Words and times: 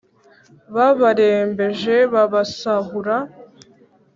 Babarembeje 0.75 1.95
babasahura 2.13 3.15